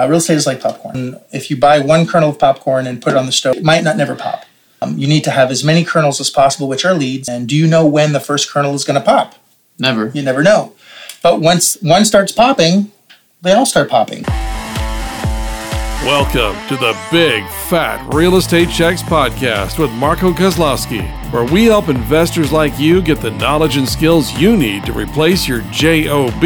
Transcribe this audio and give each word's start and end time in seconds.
Uh, 0.00 0.06
real 0.06 0.16
estate 0.16 0.36
is 0.36 0.46
like 0.46 0.62
popcorn. 0.62 1.20
If 1.30 1.50
you 1.50 1.58
buy 1.58 1.78
one 1.80 2.06
kernel 2.06 2.30
of 2.30 2.38
popcorn 2.38 2.86
and 2.86 3.02
put 3.02 3.12
it 3.12 3.16
on 3.18 3.26
the 3.26 3.32
stove, 3.32 3.56
it 3.56 3.62
might 3.62 3.84
not 3.84 3.98
never 3.98 4.14
pop. 4.14 4.46
Um, 4.80 4.96
you 4.96 5.06
need 5.06 5.24
to 5.24 5.30
have 5.30 5.50
as 5.50 5.62
many 5.62 5.84
kernels 5.84 6.18
as 6.22 6.30
possible, 6.30 6.68
which 6.68 6.86
are 6.86 6.94
leads. 6.94 7.28
And 7.28 7.46
do 7.46 7.54
you 7.54 7.66
know 7.66 7.86
when 7.86 8.14
the 8.14 8.20
first 8.20 8.50
kernel 8.50 8.72
is 8.74 8.82
going 8.82 8.98
to 8.98 9.04
pop? 9.04 9.34
Never. 9.78 10.08
You 10.14 10.22
never 10.22 10.42
know. 10.42 10.72
But 11.22 11.42
once 11.42 11.74
one 11.82 12.06
starts 12.06 12.32
popping, 12.32 12.92
they 13.42 13.52
all 13.52 13.66
start 13.66 13.90
popping. 13.90 14.22
Welcome 16.02 16.56
to 16.68 16.76
the 16.78 16.98
Big 17.10 17.46
Fat 17.68 18.14
Real 18.14 18.36
Estate 18.36 18.70
Checks 18.70 19.02
podcast 19.02 19.78
with 19.78 19.90
Marco 19.92 20.32
Kozlowski, 20.32 21.06
where 21.30 21.44
we 21.44 21.66
help 21.66 21.90
investors 21.90 22.52
like 22.52 22.78
you 22.78 23.02
get 23.02 23.20
the 23.20 23.32
knowledge 23.32 23.76
and 23.76 23.86
skills 23.86 24.32
you 24.32 24.56
need 24.56 24.86
to 24.86 24.94
replace 24.94 25.46
your 25.46 25.60
JOB 25.70 26.42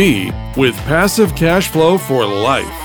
with 0.57 0.77
passive 0.89 1.37
cash 1.37 1.69
flow 1.69 1.97
for 1.97 2.27
life. 2.27 2.84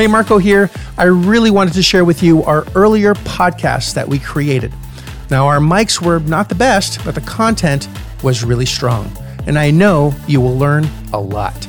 Hey, 0.00 0.06
Marco 0.06 0.38
here. 0.38 0.70
I 0.96 1.04
really 1.04 1.50
wanted 1.50 1.74
to 1.74 1.82
share 1.82 2.06
with 2.06 2.22
you 2.22 2.42
our 2.44 2.64
earlier 2.74 3.12
podcast 3.12 3.92
that 3.92 4.08
we 4.08 4.18
created. 4.18 4.72
Now, 5.30 5.46
our 5.46 5.58
mics 5.58 6.00
were 6.00 6.20
not 6.20 6.48
the 6.48 6.54
best, 6.54 7.04
but 7.04 7.14
the 7.14 7.20
content 7.20 7.86
was 8.22 8.42
really 8.42 8.64
strong, 8.64 9.14
and 9.46 9.58
I 9.58 9.70
know 9.70 10.14
you 10.26 10.40
will 10.40 10.56
learn 10.56 10.88
a 11.12 11.20
lot. 11.20 11.68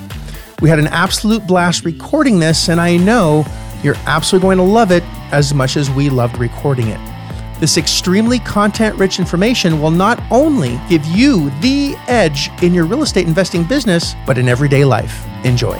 We 0.61 0.69
had 0.69 0.79
an 0.79 0.87
absolute 0.87 1.45
blast 1.45 1.83
recording 1.83 2.39
this, 2.39 2.69
and 2.69 2.79
I 2.79 2.95
know 2.95 3.45
you're 3.83 3.97
absolutely 4.05 4.45
going 4.45 4.59
to 4.59 4.63
love 4.63 4.93
it 4.93 5.03
as 5.33 5.53
much 5.53 5.75
as 5.75 5.89
we 5.89 6.09
loved 6.09 6.37
recording 6.37 6.87
it. 6.87 7.59
This 7.59 7.75
extremely 7.75 8.39
content 8.39 8.95
rich 8.95 9.19
information 9.19 9.81
will 9.81 9.91
not 9.91 10.23
only 10.31 10.79
give 10.87 11.05
you 11.07 11.49
the 11.59 11.95
edge 12.07 12.49
in 12.63 12.73
your 12.73 12.85
real 12.85 13.03
estate 13.03 13.27
investing 13.27 13.65
business, 13.65 14.15
but 14.25 14.37
in 14.37 14.47
everyday 14.47 14.85
life. 14.85 15.27
Enjoy. 15.43 15.77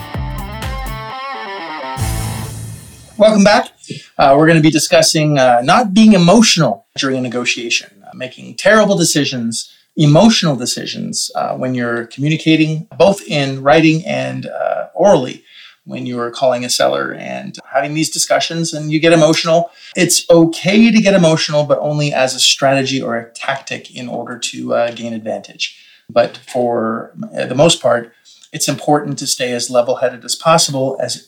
Welcome 3.21 3.43
back. 3.43 3.69
Uh, 4.17 4.33
we're 4.35 4.47
going 4.47 4.57
to 4.57 4.63
be 4.63 4.71
discussing 4.71 5.37
uh, 5.37 5.61
not 5.63 5.93
being 5.93 6.13
emotional 6.13 6.87
during 6.97 7.17
a 7.17 7.21
negotiation, 7.21 8.03
uh, 8.03 8.09
making 8.15 8.55
terrible 8.55 8.97
decisions, 8.97 9.71
emotional 9.95 10.55
decisions 10.55 11.29
uh, 11.35 11.55
when 11.55 11.75
you're 11.75 12.07
communicating, 12.07 12.87
both 12.97 13.21
in 13.27 13.61
writing 13.61 14.03
and 14.07 14.47
uh, 14.47 14.87
orally, 14.95 15.43
when 15.83 16.07
you're 16.07 16.31
calling 16.31 16.65
a 16.65 16.69
seller 16.69 17.13
and 17.13 17.59
having 17.71 17.93
these 17.93 18.09
discussions 18.09 18.73
and 18.73 18.91
you 18.91 18.99
get 18.99 19.13
emotional. 19.13 19.69
It's 19.95 20.27
okay 20.31 20.89
to 20.89 20.99
get 20.99 21.13
emotional, 21.13 21.63
but 21.63 21.77
only 21.77 22.11
as 22.11 22.33
a 22.33 22.39
strategy 22.39 22.99
or 22.99 23.15
a 23.17 23.29
tactic 23.33 23.95
in 23.95 24.09
order 24.09 24.39
to 24.39 24.73
uh, 24.73 24.91
gain 24.93 25.13
advantage. 25.13 25.79
But 26.09 26.37
for 26.37 27.13
the 27.31 27.53
most 27.53 27.83
part, 27.83 28.13
it's 28.51 28.67
important 28.67 29.19
to 29.19 29.27
stay 29.27 29.51
as 29.51 29.69
level 29.69 29.97
headed 29.97 30.25
as 30.25 30.35
possible, 30.35 30.97
as 30.99 31.27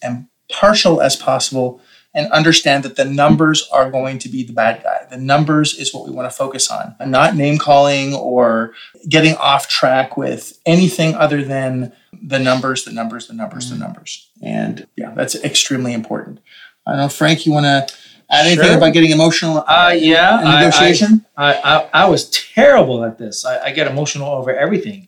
impartial 0.54 1.02
as 1.02 1.16
possible 1.16 1.82
and 2.14 2.31
understand 2.31 2.83
that 2.83 2.95
the 2.95 3.06
numbers 3.06 3.67
are 3.72 3.89
going 3.89 4.19
to 4.19 4.30
be 4.30 4.44
the 4.44 4.53
bad 4.53 4.83
guy. 4.83 5.06
The 5.09 5.17
numbers 5.17 5.73
is 5.73 5.94
what 5.94 6.06
we 6.06 6.11
want 6.11 6.30
to 6.30 6.36
focus 6.36 6.70
on, 6.70 6.95
and 7.00 7.11
not 7.11 7.36
name 7.36 7.58
calling 7.58 8.14
or 8.14 8.73
getting 9.09 9.36
off 9.36 9.67
track 9.67 10.16
with 10.16 10.59
anything 10.66 11.16
other 11.16 11.44
than 11.44 11.92
the 12.22 12.39
numbers, 12.39 12.86
the 12.86 12.92
numbers, 12.92 13.28
the 13.28 13.33
numbers, 13.33 13.67
mm. 13.67 13.72
the 13.72 13.78
numbers. 13.78 14.30
And 14.42 14.88
yeah, 14.95 15.14
that's 15.16 15.36
extremely 15.36 15.94
important. 15.94 16.39
I 16.86 16.92
don't 16.92 17.00
know, 17.00 17.09
Frank, 17.09 17.45
you 17.45 17.52
want 17.52 17.66
to 17.66 17.95
add 18.30 18.45
anything 18.45 18.66
sure. 18.66 18.77
about 18.77 18.94
getting 18.94 19.11
emotional? 19.11 19.64
Uh, 19.67 19.95
yeah, 19.98 20.39
in 20.39 20.45
negotiation. 20.45 21.25
I, 21.36 21.53
I, 21.53 21.77
I, 21.77 21.89
I, 21.94 22.05
was 22.09 22.30
terrible 22.30 23.03
at 23.05 23.17
this. 23.17 23.45
I, 23.45 23.66
I 23.66 23.72
get 23.72 23.88
emotional 23.88 24.30
over 24.30 24.55
everything. 24.55 25.08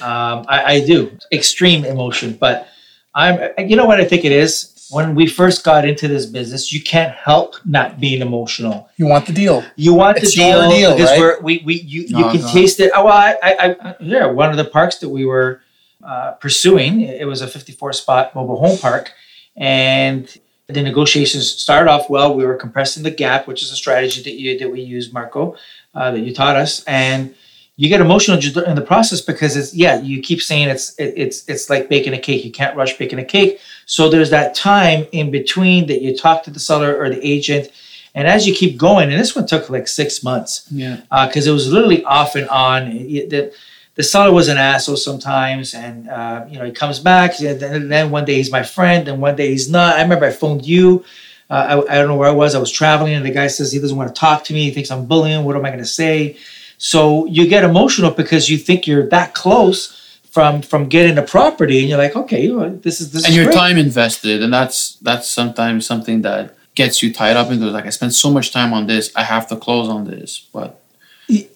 Um, 0.00 0.44
I, 0.48 0.64
I 0.74 0.86
do 0.86 1.16
extreme 1.32 1.84
emotion, 1.84 2.34
but 2.34 2.68
I'm. 3.14 3.52
You 3.58 3.76
know 3.76 3.86
what 3.86 4.00
I 4.00 4.04
think 4.04 4.24
it 4.24 4.32
is 4.32 4.73
when 4.90 5.14
we 5.14 5.26
first 5.26 5.64
got 5.64 5.86
into 5.86 6.08
this 6.08 6.26
business, 6.26 6.72
you 6.72 6.82
can't 6.82 7.14
help 7.14 7.56
not 7.64 8.00
being 8.00 8.20
emotional. 8.20 8.88
You 8.96 9.06
want 9.06 9.26
the 9.26 9.32
deal. 9.32 9.64
You 9.76 9.94
want 9.94 10.18
it's 10.18 10.34
the 10.34 10.42
deal, 10.42 10.70
deal 10.70 10.92
because 10.92 11.10
right? 11.10 11.20
we're, 11.20 11.40
we 11.40 11.62
we 11.64 11.74
you 11.80 12.08
no, 12.08 12.18
you 12.18 12.24
can 12.30 12.40
no. 12.42 12.52
taste 12.52 12.80
it. 12.80 12.90
Oh, 12.94 13.04
well, 13.04 13.14
I, 13.14 13.36
I, 13.42 13.76
I 13.80 13.96
yeah, 14.00 14.26
one 14.26 14.50
of 14.50 14.56
the 14.56 14.64
parks 14.64 14.98
that 14.98 15.08
we 15.08 15.24
were 15.24 15.60
uh, 16.04 16.32
pursuing, 16.32 17.00
it 17.00 17.26
was 17.26 17.40
a 17.40 17.46
54 17.46 17.92
spot 17.94 18.34
mobile 18.34 18.58
home 18.58 18.78
park, 18.78 19.12
and 19.56 20.34
the 20.66 20.82
negotiations 20.82 21.48
started 21.48 21.90
off 21.90 22.10
well. 22.10 22.34
We 22.34 22.44
were 22.44 22.56
compressing 22.56 23.02
the 23.02 23.10
gap, 23.10 23.46
which 23.46 23.62
is 23.62 23.70
a 23.72 23.76
strategy 23.76 24.22
that 24.22 24.32
you 24.32 24.58
that 24.58 24.70
we 24.70 24.80
use, 24.80 25.12
Marco, 25.12 25.56
uh, 25.94 26.10
that 26.10 26.20
you 26.20 26.34
taught 26.34 26.56
us, 26.56 26.84
and 26.84 27.34
you 27.76 27.88
get 27.88 28.00
emotional 28.00 28.38
in 28.38 28.76
the 28.76 28.82
process 28.82 29.20
because 29.20 29.56
it's 29.56 29.74
yeah 29.74 30.00
you 30.00 30.20
keep 30.20 30.40
saying 30.40 30.68
it's 30.68 30.94
it, 30.94 31.14
it's 31.16 31.48
it's 31.48 31.68
like 31.68 31.88
baking 31.88 32.12
a 32.12 32.18
cake 32.18 32.44
you 32.44 32.52
can't 32.52 32.76
rush 32.76 32.96
baking 32.96 33.18
a 33.18 33.24
cake 33.24 33.58
so 33.86 34.08
there's 34.08 34.30
that 34.30 34.54
time 34.54 35.06
in 35.12 35.30
between 35.30 35.86
that 35.86 36.02
you 36.02 36.16
talk 36.16 36.42
to 36.44 36.50
the 36.50 36.60
seller 36.60 36.96
or 36.96 37.08
the 37.08 37.26
agent 37.26 37.70
and 38.14 38.28
as 38.28 38.46
you 38.46 38.54
keep 38.54 38.76
going 38.76 39.10
and 39.10 39.20
this 39.20 39.34
one 39.34 39.46
took 39.46 39.68
like 39.70 39.88
six 39.88 40.22
months 40.22 40.66
yeah. 40.70 40.96
because 41.26 41.46
uh, 41.46 41.50
it 41.50 41.54
was 41.54 41.72
literally 41.72 42.04
off 42.04 42.36
and 42.36 42.48
on. 42.48 42.90
The, 42.90 43.52
the 43.96 44.02
seller 44.02 44.32
was 44.32 44.48
an 44.48 44.58
asshole 44.58 44.96
sometimes 44.96 45.74
and 45.74 46.08
uh, 46.08 46.44
you 46.48 46.58
know 46.58 46.64
he 46.64 46.72
comes 46.72 46.98
back 46.98 47.40
and 47.40 47.90
then 47.90 48.10
one 48.10 48.24
day 48.24 48.34
he's 48.34 48.50
my 48.50 48.62
friend 48.62 49.08
and 49.08 49.20
one 49.20 49.36
day 49.36 49.48
he's 49.50 49.70
not. 49.70 49.96
I 49.96 50.02
remember 50.02 50.26
i 50.26 50.30
phoned 50.30 50.66
you 50.66 51.04
uh, 51.50 51.84
I, 51.88 51.92
I 51.92 51.94
don't 51.96 52.08
know 52.08 52.16
where 52.16 52.28
i 52.28 52.32
was 52.32 52.54
i 52.54 52.58
was 52.58 52.70
traveling 52.70 53.14
and 53.14 53.24
the 53.24 53.30
guy 53.30 53.48
says 53.48 53.70
he 53.70 53.78
doesn't 53.78 53.96
want 53.96 54.14
to 54.14 54.18
talk 54.18 54.44
to 54.44 54.54
me 54.54 54.64
he 54.64 54.70
thinks 54.70 54.90
i'm 54.90 55.06
bullying 55.06 55.44
what 55.44 55.56
am 55.56 55.64
i 55.64 55.70
going 55.70 55.78
to 55.78 55.86
say? 55.86 56.36
So 56.78 57.26
you 57.26 57.46
get 57.48 57.64
emotional 57.64 58.10
because 58.10 58.50
you 58.50 58.58
think 58.58 58.86
you're 58.86 59.08
that 59.08 59.34
close 59.34 60.00
from 60.34 60.62
from 60.62 60.88
getting 60.88 61.16
a 61.16 61.22
property, 61.22 61.78
and 61.78 61.88
you're 61.88 61.96
like, 61.96 62.16
okay, 62.16 62.50
well, 62.50 62.70
this 62.70 63.00
is 63.00 63.12
this. 63.12 63.24
And 63.24 63.30
is 63.30 63.36
your 63.36 63.46
great. 63.46 63.54
time 63.54 63.78
invested, 63.78 64.42
and 64.42 64.52
that's 64.52 64.96
that's 64.96 65.28
sometimes 65.28 65.86
something 65.86 66.22
that 66.22 66.56
gets 66.74 67.04
you 67.04 67.12
tied 67.12 67.36
up 67.36 67.52
into 67.52 67.66
like 67.66 67.86
I 67.86 67.90
spent 67.90 68.14
so 68.14 68.32
much 68.32 68.52
time 68.52 68.72
on 68.72 68.88
this, 68.88 69.12
I 69.14 69.22
have 69.22 69.46
to 69.48 69.56
close 69.56 69.88
on 69.88 70.04
this, 70.04 70.40
but. 70.52 70.80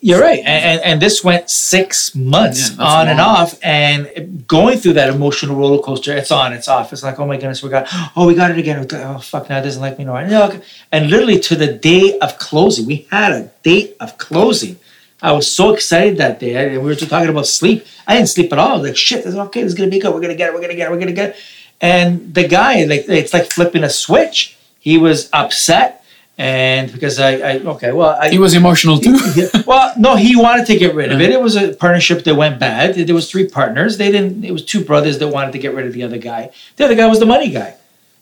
You're 0.00 0.19
right, 0.19 0.38
and, 0.47 0.81
and, 0.81 1.03
this 1.03 1.22
went 1.22 1.50
six 1.50 2.15
months 2.15 2.71
yeah, 2.71 2.83
on 2.83 3.00
long. 3.00 3.09
and 3.09 3.21
off, 3.21 3.59
and 3.62 4.49
going 4.49 4.78
through 4.78 4.94
that 4.94 5.11
emotional 5.11 5.56
roller 5.56 5.83
coaster. 5.83 6.17
It's 6.17 6.31
on, 6.31 6.55
it's 6.55 6.69
off. 6.69 6.91
It's 6.94 7.03
like, 7.03 7.21
oh 7.21 7.27
my 7.27 7.37
goodness, 7.37 7.62
we 7.62 7.69
got, 7.69 7.87
oh, 8.17 8.27
we 8.27 8.34
got 8.34 8.50
it 8.50 8.56
again. 8.56 8.87
Oh 8.91 9.19
fuck, 9.19 9.50
now 9.50 9.59
it 9.59 9.65
doesn't 9.65 9.83
like 9.83 9.99
me 9.99 10.06
no. 10.06 10.17
And 10.91 11.11
literally 11.11 11.38
to 11.41 11.55
the 11.55 11.71
day 11.71 12.19
of 12.21 12.38
closing, 12.38 12.87
we 12.87 13.06
had 13.11 13.33
a 13.33 13.50
date 13.62 13.94
of 14.00 14.17
closing 14.17 14.78
I 15.21 15.33
was 15.33 15.51
so 15.51 15.75
excited 15.75 16.19
that 16.19 16.39
day. 16.39 16.55
And 16.55 16.83
we 16.83 16.89
were 16.89 16.95
just 16.95 17.11
talking 17.11 17.29
about 17.29 17.47
sleep. 17.47 17.87
I 18.06 18.17
didn't 18.17 18.29
sleep 18.29 18.53
at 18.53 18.59
all. 18.59 18.69
I 18.69 18.73
was 18.75 18.89
like, 18.89 18.97
shit, 18.97 19.25
this 19.25 19.34
is 19.34 19.39
okay. 19.39 19.62
This 19.62 19.73
is 19.73 19.79
gonna 19.79 19.91
be 19.91 19.99
good. 19.99 20.15
We're 20.15 20.21
gonna 20.21 20.34
get 20.34 20.51
it. 20.51 20.55
We're 20.55 20.61
gonna 20.61 20.75
get 20.75 20.89
it. 20.89 20.91
We're 20.93 21.01
gonna 21.01 21.12
get 21.12 21.31
it. 21.31 21.37
And 21.81 22.34
the 22.34 22.47
guy, 22.47 22.84
like, 22.84 23.05
it's 23.09 23.33
like 23.33 23.51
flipping 23.51 23.84
a 23.84 23.91
switch. 23.91 24.56
He 24.81 24.99
was 24.99 25.29
upset, 25.33 26.05
and 26.37 26.91
because 26.93 27.19
I, 27.19 27.33
I 27.33 27.59
okay, 27.59 27.93
well, 27.93 28.17
I, 28.21 28.31
he 28.31 28.39
was 28.39 28.55
emotional 28.55 28.99
too. 28.99 29.19
well, 29.67 29.93
no, 29.99 30.17
he 30.17 30.37
wanted 30.37 30.67
to 30.67 30.79
get 30.79 30.95
rid 30.95 31.12
of 31.12 31.21
it. 31.21 31.31
Uh-huh. 31.31 31.39
It 31.39 31.43
was 31.43 31.56
a 31.56 31.75
partnership 31.75 32.25
that 32.25 32.35
went 32.37 32.59
bad. 32.59 32.95
There 32.95 33.15
was 33.15 33.31
three 33.31 33.49
partners. 33.49 33.99
They 33.99 34.11
didn't. 34.11 34.45
It 34.45 34.53
was 34.53 34.65
two 34.65 34.85
brothers 34.85 35.19
that 35.19 35.29
wanted 35.29 35.53
to 35.53 35.59
get 35.59 35.75
rid 35.75 35.87
of 35.87 35.93
the 35.93 36.05
other 36.05 36.19
guy. 36.19 36.50
The 36.77 36.85
other 36.85 36.95
guy 36.95 37.06
was 37.06 37.19
the 37.19 37.27
money 37.27 37.50
guy. 37.50 37.75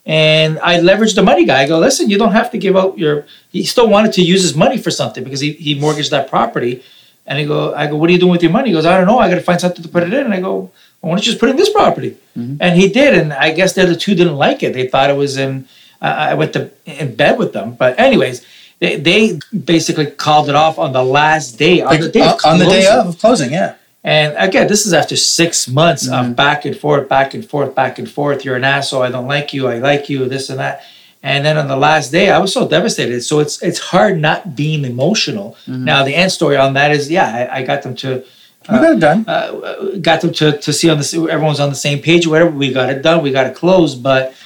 And 0.07 0.61
I 0.61 0.79
leveraged 0.79 1.17
the 1.17 1.23
money 1.23 1.45
guy. 1.45 1.63
I 1.63 1.67
go, 1.67 1.81
listen, 1.81 2.09
you 2.09 2.17
don't 2.17 2.33
have 2.33 2.53
to 2.53 2.59
give 2.59 2.77
out 2.77 2.97
your. 2.97 3.27
He 3.51 3.65
still 3.65 3.89
wanted 3.89 4.13
to 4.15 4.23
use 4.23 4.43
his 4.43 4.55
money 4.55 4.79
for 4.79 4.93
something 4.93 5.25
because 5.25 5.41
he, 5.41 5.53
he 5.53 5.75
mortgaged 5.75 6.13
that 6.13 6.31
property. 6.31 6.85
And 7.27 7.41
he 7.41 7.45
go, 7.45 7.75
I 7.75 7.89
go, 7.89 7.97
what 7.97 8.09
are 8.09 8.13
you 8.13 8.21
doing 8.21 8.31
with 8.31 8.43
your 8.43 8.53
money? 8.53 8.69
He 8.69 8.73
goes, 8.73 8.87
I 8.87 8.97
don't 8.97 9.09
know. 9.09 9.19
I 9.19 9.29
got 9.29 9.35
to 9.35 9.41
find 9.41 9.61
something 9.61 9.83
to 9.83 9.89
put 9.89 10.05
it 10.05 10.13
in. 10.15 10.25
And 10.25 10.33
I 10.33 10.41
go, 10.41 10.55
well, 10.55 10.71
why 11.01 11.11
don't 11.11 11.27
you 11.27 11.33
just 11.33 11.41
put 11.41 11.49
it 11.49 11.53
in 11.53 11.57
this 11.57 11.73
property? 11.73 12.17
Mm-hmm. 12.37 12.59
And 12.61 12.79
he 12.81 12.89
did. 12.89 13.19
And 13.19 13.33
I 13.33 13.51
guess 13.51 13.73
the 13.73 13.83
other 13.83 13.97
two 13.97 14.15
didn't 14.15 14.37
like 14.37 14.63
it. 14.63 14.75
They 14.75 14.87
thought 14.87 15.11
it 15.11 15.17
was 15.17 15.37
in. 15.37 15.67
Uh, 16.01 16.05
I 16.05 16.35
went 16.35 16.53
to 16.53 16.71
in 16.85 17.17
bed 17.17 17.37
with 17.37 17.53
them. 17.53 17.75
But 17.75 17.99
anyways, 17.99 18.47
they, 18.79 18.97
they 18.97 19.41
basically 19.65 20.07
called 20.07 20.49
it 20.49 20.55
off 20.55 20.79
on 20.79 20.93
the 20.93 21.03
last 21.03 21.59
day 21.59 21.81
on 21.81 22.01
the 22.01 22.09
day 22.09 22.21
of 22.21 22.45
on 22.45 22.59
the 22.59 22.67
day 22.67 22.87
of 22.87 23.19
closing. 23.19 23.51
Yeah. 23.51 23.75
And 24.07 24.37
again, 24.39 24.69
this 24.69 24.87
is 24.87 24.93
after 24.93 25.17
six 25.17 25.67
months 25.67 26.09
mm-hmm. 26.09 26.31
of 26.31 26.37
back 26.37 26.65
and 26.65 26.79
forth, 26.79 27.09
back 27.09 27.35
and 27.35 27.45
forth, 27.45 27.75
back 27.75 27.99
and 27.99 28.09
forth. 28.09 28.45
You're 28.45 28.55
an 28.55 28.63
asshole. 28.63 29.03
I 29.03 29.11
don't 29.11 29.27
like 29.27 29.53
you. 29.53 29.67
I 29.67 29.79
like 29.79 30.09
you. 30.09 30.29
This 30.29 30.49
and 30.49 30.61
that. 30.61 30.85
And 31.25 31.45
then 31.45 31.59
on 31.59 31.67
the 31.67 31.77
last 31.77 32.13
day, 32.13 32.31
I 32.31 32.39
was 32.39 32.53
so 32.53 32.69
devastated. 32.69 33.23
So 33.23 33.41
it's 33.41 33.61
it's 33.65 33.81
hard 33.81 34.21
not 34.21 34.55
being 34.55 34.85
emotional. 34.85 35.57
Mm-hmm. 35.67 35.85
Now 35.85 36.05
the 36.05 36.15
end 36.15 36.31
story 36.31 36.57
on 36.57 36.75
that 36.75 36.93
is, 36.93 37.11
yeah, 37.11 37.49
I, 37.51 37.59
I 37.59 37.63
got 37.65 37.83
them 37.83 37.97
to. 37.97 38.25
Uh, 38.69 38.73
we 38.75 38.79
got 38.79 38.93
it 38.93 39.01
done. 39.01 39.25
Uh, 39.27 39.99
got 40.01 40.21
them 40.21 40.33
to, 40.35 40.57
to 40.57 40.73
see 40.73 40.89
on 40.89 40.99
the 40.99 41.29
everyone's 41.29 41.59
on 41.59 41.71
the 41.71 41.75
same 41.75 42.01
page. 42.01 42.29
Whatever 42.29 42.51
we 42.51 42.73
got 42.73 42.91
it 42.91 43.03
done, 43.03 43.25
we 43.25 43.33
got 43.33 43.49
it 43.49 43.57
closed. 43.57 44.05
But 44.05 44.37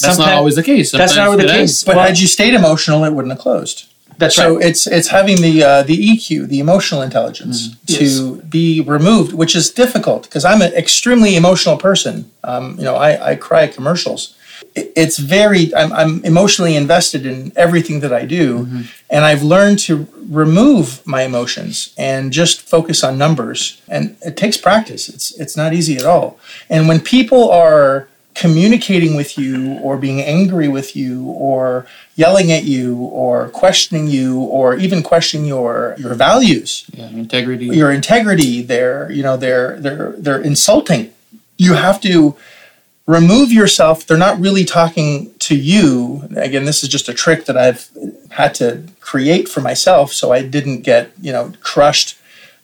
that's 0.00 0.16
not 0.16 0.32
always 0.32 0.56
the 0.56 0.62
case. 0.62 0.90
Sometimes 0.90 1.10
that's 1.10 1.18
not 1.18 1.28
always 1.28 1.46
the 1.46 1.52
case. 1.52 1.84
But 1.84 1.96
well, 1.96 2.06
had 2.06 2.18
you 2.18 2.26
stayed 2.26 2.54
emotional, 2.54 3.04
it 3.04 3.12
wouldn't 3.12 3.32
have 3.32 3.42
closed. 3.42 3.91
That's 4.18 4.36
so 4.36 4.56
right. 4.56 4.66
it's 4.66 4.86
it's 4.86 5.08
having 5.08 5.40
the 5.40 5.62
uh, 5.62 5.82
the 5.82 5.96
EQ, 5.96 6.48
the 6.48 6.60
emotional 6.60 7.02
intelligence, 7.02 7.68
mm, 7.68 7.98
to 7.98 8.04
yes. 8.04 8.44
be 8.48 8.80
removed, 8.80 9.32
which 9.32 9.56
is 9.56 9.70
difficult 9.70 10.24
because 10.24 10.44
I'm 10.44 10.62
an 10.62 10.72
extremely 10.74 11.36
emotional 11.36 11.76
person. 11.76 12.30
Um, 12.44 12.76
you 12.78 12.84
know, 12.84 12.96
I, 12.96 13.30
I 13.30 13.36
cry 13.36 13.64
at 13.64 13.74
commercials. 13.74 14.36
it's 14.74 15.18
very 15.18 15.74
I'm, 15.74 15.92
I'm 15.92 16.24
emotionally 16.24 16.76
invested 16.76 17.26
in 17.26 17.52
everything 17.56 18.00
that 18.00 18.12
I 18.12 18.24
do, 18.24 18.64
mm-hmm. 18.64 18.82
and 19.10 19.24
I've 19.24 19.42
learned 19.42 19.78
to 19.80 20.06
remove 20.28 21.04
my 21.06 21.22
emotions 21.22 21.92
and 21.98 22.32
just 22.32 22.62
focus 22.62 23.02
on 23.04 23.18
numbers. 23.18 23.82
And 23.88 24.16
it 24.22 24.36
takes 24.36 24.56
practice. 24.56 25.08
It's 25.08 25.38
it's 25.38 25.56
not 25.56 25.72
easy 25.72 25.96
at 25.96 26.04
all. 26.04 26.38
And 26.70 26.88
when 26.88 27.00
people 27.00 27.50
are 27.50 28.08
communicating 28.34 29.14
with 29.14 29.38
you 29.38 29.78
or 29.80 29.96
being 29.96 30.20
angry 30.20 30.68
with 30.68 30.96
you 30.96 31.26
or 31.26 31.86
yelling 32.16 32.50
at 32.50 32.64
you 32.64 32.96
or 32.96 33.48
questioning 33.50 34.06
you 34.06 34.40
or 34.40 34.76
even 34.76 35.02
questioning 35.02 35.46
your 35.46 35.94
your 35.98 36.14
values. 36.14 36.86
Yeah, 36.92 37.08
integrity. 37.08 37.66
your 37.66 37.90
integrity 37.90 38.62
they're 38.62 39.10
you 39.12 39.22
know 39.22 39.36
they're 39.36 39.78
they're 39.80 40.12
they're 40.12 40.40
insulting. 40.40 41.12
You 41.58 41.74
have 41.74 42.00
to 42.02 42.36
remove 43.06 43.52
yourself. 43.52 44.06
They're 44.06 44.16
not 44.16 44.40
really 44.40 44.64
talking 44.64 45.34
to 45.40 45.56
you. 45.56 46.28
Again 46.36 46.64
this 46.64 46.82
is 46.82 46.88
just 46.88 47.08
a 47.08 47.14
trick 47.14 47.44
that 47.46 47.56
i've 47.56 47.90
had 48.30 48.54
to 48.54 48.82
create 49.00 49.48
for 49.48 49.60
myself 49.60 50.12
so 50.12 50.32
i 50.32 50.42
didn't 50.42 50.82
get 50.82 51.12
you 51.20 51.32
know 51.32 51.52
crushed 51.60 52.16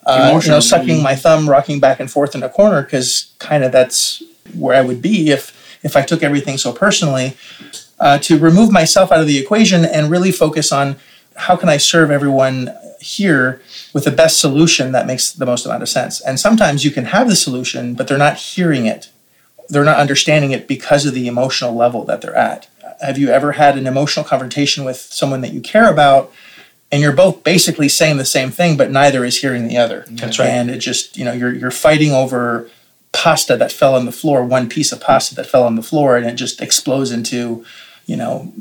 uh, 0.07 0.41
you 0.43 0.51
know 0.51 0.61
sucking 0.61 1.03
my 1.03 1.15
thumb 1.15 1.49
rocking 1.49 1.79
back 1.79 2.01
and 2.01 2.11
forth 2.11 2.35
in 2.35 2.43
a 2.43 2.49
corner 2.49 2.83
because 2.83 3.35
kind 3.39 3.63
of 3.65 3.73
that's 3.73 4.23
where 4.55 4.77
i 4.77 4.81
would 4.81 5.03
be 5.03 5.31
if 5.31 5.53
if 5.83 5.97
i 5.97 6.03
took 6.03 6.23
everything 6.23 6.57
so 6.59 6.73
personally 6.73 7.37
uh, 8.01 8.19
to 8.19 8.39
remove 8.39 8.71
myself 8.71 9.11
out 9.11 9.21
of 9.21 9.27
the 9.27 9.39
equation 9.39 9.85
and 9.85 10.11
really 10.11 10.33
focus 10.33 10.73
on 10.73 10.97
how 11.37 11.57
can 11.57 11.69
i 11.69 11.77
serve 11.77 12.11
everyone 12.11 12.71
here 13.01 13.61
with 13.95 14.05
the 14.05 14.11
best 14.11 14.41
solution 14.41 14.93
that 14.93 15.07
makes 15.07 15.33
the 15.33 15.47
most 15.47 15.65
amount 15.65 15.83
of 15.83 15.89
sense 15.89 16.21
and 16.21 16.41
sometimes 16.41 16.85
you 16.85 16.91
can 16.91 17.07
have 17.07 17.29
the 17.29 17.37
solution 17.37 17.95
but 17.95 18.09
they're 18.09 18.19
not 18.19 18.37
hearing 18.37 18.87
it 18.87 19.11
they're 19.69 19.85
not 19.85 19.99
understanding 19.99 20.51
it 20.51 20.67
because 20.67 21.07
of 21.07 21.15
the 21.15 21.29
emotional 21.29 21.75
level 21.75 22.05
that 22.05 22.21
they're 22.21 22.35
at. 22.35 22.69
Have 23.01 23.19
you 23.19 23.29
ever 23.29 23.53
had 23.53 23.77
an 23.77 23.87
emotional 23.87 24.25
confrontation 24.25 24.85
with 24.85 24.97
someone 24.97 25.41
that 25.43 25.53
you 25.53 25.61
care 25.61 25.91
about 25.91 26.33
and 26.91 27.03
you're 27.03 27.13
both 27.13 27.45
basically 27.45 27.89
saying 27.89 28.17
the 28.17 28.25
same 28.25 28.51
thing 28.51 28.77
but 28.77 28.91
neither 28.91 29.25
is 29.25 29.41
hearing 29.41 29.69
the 29.69 29.77
other? 29.77 30.05
That's 30.11 30.39
right. 30.39 30.49
And 30.49 30.71
it 30.71 30.79
just, 30.79 31.17
you 31.17 31.25
know, 31.25 31.33
you're 31.33 31.55
you're 31.55 31.71
fighting 31.71 32.13
over 32.13 32.71
pasta 33.13 33.57
that 33.57 33.73
fell 33.73 33.95
on 33.95 34.07
the 34.07 34.13
floor, 34.13 34.45
one 34.45 34.69
piece 34.69 34.93
of 34.93 35.01
pasta 35.01 35.35
that 35.35 35.47
fell 35.47 35.65
on 35.65 35.77
the 35.77 35.83
floor 35.83 36.17
and 36.17 36.27
it 36.27 36.35
just 36.35 36.61
explodes 36.61 37.11
into, 37.11 37.65
you 38.07 38.17
know, 38.17 38.53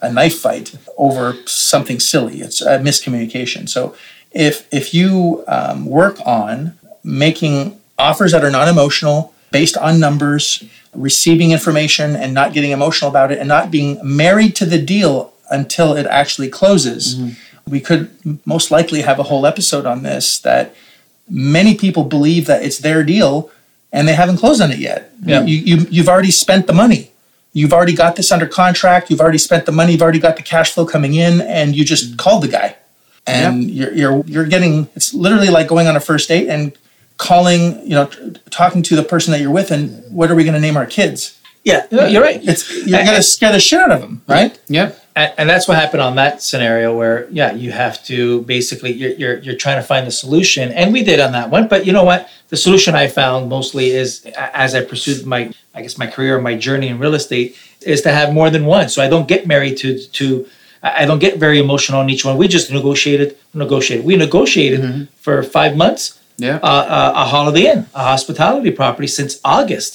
a 0.00 0.12
knife 0.12 0.38
fight 0.38 0.74
over 0.96 1.34
something 1.46 2.00
silly. 2.00 2.40
It's 2.40 2.60
a 2.60 2.78
miscommunication. 2.78 3.68
So 3.68 3.94
if 4.32 4.66
if 4.72 4.92
you 4.94 5.44
um, 5.48 5.86
work 5.86 6.18
on 6.26 6.78
making 7.02 7.78
offers 7.98 8.32
that 8.32 8.44
are 8.44 8.50
not 8.50 8.68
emotional, 8.68 9.32
based 9.50 9.76
on 9.76 9.98
numbers, 9.98 10.64
receiving 10.92 11.50
information 11.50 12.16
and 12.16 12.34
not 12.34 12.52
getting 12.52 12.72
emotional 12.72 13.10
about 13.10 13.32
it, 13.32 13.38
and 13.38 13.48
not 13.48 13.70
being 13.70 13.98
married 14.02 14.54
to 14.56 14.66
the 14.66 14.80
deal 14.80 15.32
until 15.50 15.96
it 15.96 16.06
actually 16.06 16.48
closes. 16.48 17.16
We 17.68 17.80
could 17.80 18.10
most 18.46 18.70
likely 18.70 19.02
have 19.02 19.18
a 19.18 19.24
whole 19.24 19.46
episode 19.46 19.86
on 19.86 20.02
this 20.02 20.38
that 20.40 20.74
many 21.28 21.74
people 21.74 22.04
believe 22.04 22.46
that 22.46 22.62
it's 22.62 22.78
their 22.78 23.02
deal 23.02 23.50
and 23.92 24.06
they 24.06 24.14
haven't 24.14 24.38
closed 24.38 24.60
on 24.60 24.70
it 24.70 24.78
yet. 24.78 25.12
Yeah. 25.22 25.42
You, 25.44 25.56
you, 25.56 25.86
you've 25.90 26.08
already 26.08 26.30
spent 26.30 26.66
the 26.66 26.72
money. 26.72 27.12
You've 27.52 27.72
already 27.72 27.94
got 27.94 28.16
this 28.16 28.30
under 28.30 28.46
contract. 28.46 29.10
You've 29.10 29.20
already 29.20 29.38
spent 29.38 29.64
the 29.64 29.72
money. 29.72 29.92
You've 29.92 30.02
already 30.02 30.18
got 30.18 30.36
the 30.36 30.42
cash 30.42 30.72
flow 30.72 30.84
coming 30.84 31.14
in, 31.14 31.40
and 31.40 31.74
you 31.74 31.84
just 31.84 32.12
mm. 32.12 32.18
called 32.18 32.42
the 32.42 32.48
guy. 32.48 32.76
And 33.26 33.68
you're, 33.70 33.92
you're 33.92 34.24
you're 34.26 34.44
getting. 34.44 34.88
It's 34.94 35.12
literally 35.14 35.48
like 35.48 35.66
going 35.66 35.86
on 35.86 35.96
a 35.96 36.00
first 36.00 36.28
date 36.28 36.48
and 36.48 36.76
calling. 37.16 37.82
You 37.82 37.94
know, 37.94 38.06
t- 38.06 38.36
talking 38.50 38.82
to 38.84 38.94
the 38.94 39.02
person 39.02 39.32
that 39.32 39.40
you're 39.40 39.50
with, 39.50 39.70
and 39.70 40.04
what 40.12 40.30
are 40.30 40.34
we 40.34 40.44
going 40.44 40.54
to 40.54 40.60
name 40.60 40.76
our 40.76 40.86
kids? 40.86 41.40
Yeah, 41.64 41.86
you're 41.90 42.22
right. 42.22 42.40
It's 42.44 42.70
you're 42.86 43.02
going 43.02 43.16
to 43.16 43.22
scare 43.22 43.50
the 43.50 43.58
shit 43.58 43.80
out 43.80 43.90
of 43.90 44.00
them, 44.00 44.22
right? 44.28 44.56
yeah. 44.68 44.92
And, 45.16 45.32
and 45.38 45.50
that's 45.50 45.66
what 45.66 45.76
happened 45.78 46.02
on 46.02 46.14
that 46.16 46.42
scenario 46.42 46.94
where 46.96 47.26
yeah 47.30 47.52
you 47.52 47.70
have 47.72 48.04
to 48.04 48.42
basically 48.42 48.92
you're, 48.92 49.12
you're 49.20 49.38
you're 49.38 49.56
trying 49.56 49.76
to 49.82 49.82
find 49.92 50.06
the 50.06 50.10
solution 50.12 50.70
and 50.72 50.92
we 50.92 51.02
did 51.02 51.18
on 51.18 51.32
that 51.32 51.50
one 51.50 51.66
but 51.66 51.84
you 51.86 51.92
know 51.92 52.04
what 52.04 52.28
the 52.50 52.56
solution 52.56 52.94
i 52.94 53.06
found 53.08 53.48
mostly 53.48 53.86
is 53.90 54.24
as 54.64 54.74
i 54.74 54.84
pursued 54.84 55.26
my 55.26 55.50
i 55.74 55.82
guess 55.82 55.96
my 55.98 56.06
career 56.06 56.38
my 56.40 56.54
journey 56.66 56.88
in 56.88 56.98
real 56.98 57.14
estate 57.14 57.56
is 57.80 58.02
to 58.02 58.10
have 58.12 58.32
more 58.32 58.50
than 58.50 58.64
one 58.66 58.88
so 58.88 59.02
i 59.02 59.08
don't 59.08 59.26
get 59.26 59.46
married 59.46 59.76
to 59.78 59.98
to 60.18 60.46
I 60.82 61.04
don't 61.04 61.18
get 61.18 61.38
very 61.38 61.58
emotional 61.58 61.98
on 61.98 62.08
each 62.10 62.24
one. 62.24 62.36
We 62.36 62.46
just 62.46 62.70
negotiated, 62.70 63.36
negotiated. 63.54 64.04
We 64.06 64.14
negotiated 64.14 65.08
for 65.24 65.42
five 65.42 65.76
months 65.76 66.20
Yeah. 66.36 66.56
uh, 66.62 66.66
uh, 66.98 67.12
a 67.16 67.24
Holiday 67.24 67.64
Inn, 67.72 67.86
a 67.92 68.04
hospitality 68.04 68.70
property 68.70 69.08
since 69.08 69.40
August, 69.42 69.90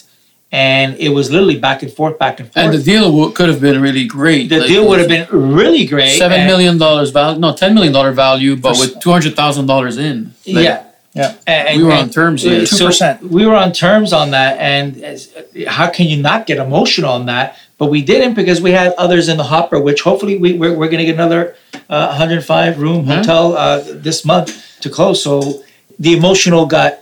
and 0.51 0.95
it 0.99 1.09
was 1.09 1.31
literally 1.31 1.57
back 1.57 1.81
and 1.83 1.91
forth, 1.91 2.19
back 2.19 2.39
and 2.39 2.51
forth. 2.51 2.65
and 2.65 2.73
the 2.73 2.83
deal 2.83 3.05
w- 3.11 3.31
could 3.31 3.47
have 3.49 3.61
been 3.61 3.81
really 3.81 4.05
great. 4.05 4.49
the 4.49 4.59
Like, 4.59 4.67
deal 4.67 4.87
would 4.87 4.99
have 4.99 5.07
been 5.07 5.27
really 5.31 5.85
great. 5.85 6.17
Seven 6.17 6.45
million 6.45 6.77
dollars 6.77 7.09
value. 7.11 7.39
No, 7.39 7.53
ten 7.53 7.73
million 7.73 7.93
dollar 7.93 8.11
value, 8.11 8.55
but 8.55 8.77
with 8.79 8.99
two 8.99 9.11
hundred 9.11 9.35
thousand 9.35 9.65
dollars 9.67 9.97
in. 9.97 10.33
Like, 10.47 10.65
yeah. 10.65 10.83
Yeah. 11.13 11.35
And, 11.45 11.77
We 11.77 11.83
were 11.83 11.91
and- 11.91 12.03
on 12.03 12.09
terms 12.09 12.41
here. 12.43 12.65
so 12.65 12.87
2%. 12.87 13.21
we 13.37 13.45
were 13.45 13.55
on 13.55 13.73
terms 13.73 14.13
on 14.13 14.31
that, 14.31 14.57
and 14.59 14.95
as, 15.03 15.29
how 15.67 15.89
can 15.89 16.07
you 16.07 16.15
not 16.21 16.45
get 16.47 16.57
emotional 16.57 17.11
on 17.11 17.25
that? 17.25 17.57
But 17.77 17.87
we 17.87 18.01
didn't 18.01 18.35
because 18.35 18.61
we 18.61 18.71
had 18.71 18.93
others 18.97 19.27
in 19.27 19.35
the 19.37 19.43
hopper, 19.43 19.77
which 19.81 20.01
hopefully 20.03 20.37
we, 20.37 20.53
we're, 20.53 20.73
we're 20.73 20.87
going 20.87 20.99
to 20.99 21.05
get 21.05 21.15
another 21.15 21.55
uh, 21.89 22.07
105 22.09 22.79
room 22.79 23.05
hotel 23.07 23.57
uh, 23.57 23.83
this 24.07 24.23
month 24.23 24.79
to 24.81 24.89
close. 24.89 25.21
So 25.21 25.63
the 25.99 26.13
emotional 26.15 26.65
got 26.65 26.99